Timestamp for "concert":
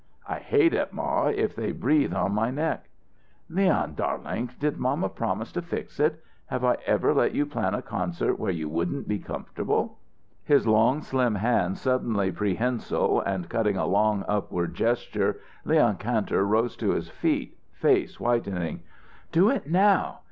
7.83-8.39